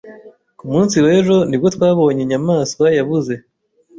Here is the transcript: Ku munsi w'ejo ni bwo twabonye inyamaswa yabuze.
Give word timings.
Ku 0.57 0.65
munsi 0.71 0.95
w'ejo 1.05 1.37
ni 1.47 1.55
bwo 1.59 1.67
twabonye 1.75 2.21
inyamaswa 2.23 2.85
yabuze. 2.97 3.33